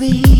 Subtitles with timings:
[0.00, 0.39] we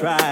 [0.00, 0.29] try.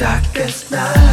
[0.00, 1.09] Darkest nights,